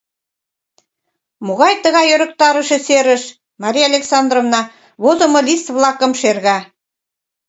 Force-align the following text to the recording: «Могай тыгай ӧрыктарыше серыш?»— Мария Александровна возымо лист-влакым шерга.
«Могай 1.45 1.73
тыгай 1.83 2.07
ӧрыктарыше 2.15 2.77
серыш?»— 2.87 3.23
Мария 3.63 3.85
Александровна 3.91 4.61
возымо 5.03 5.39
лист-влакым 5.47 6.11
шерга. 6.21 6.57